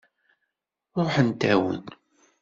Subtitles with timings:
[1.01, 1.85] Ṛuḥent-awen.